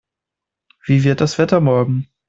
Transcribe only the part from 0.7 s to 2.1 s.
Wie wird das Wetter morgen?